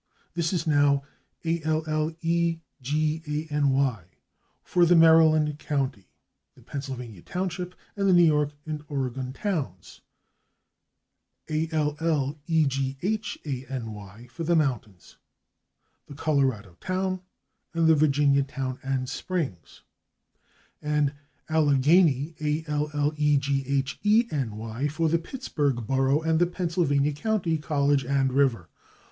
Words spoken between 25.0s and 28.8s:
the Pittsburgh borough and the Pennsylvania county, college and river.